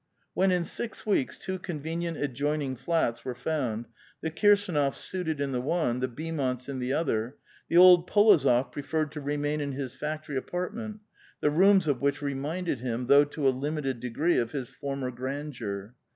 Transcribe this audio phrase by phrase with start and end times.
[0.33, 3.85] When, in six weeks, two convenient adjoining flats were found,
[4.21, 7.35] the Kirsdnofs suited in the one, the Beaumonts in the other,
[7.69, 11.01] the old P61ozof preferred to remain in his factory apartment,
[11.39, 15.93] the rooms of which reminded him, though to a limited degree, of his former grandeur.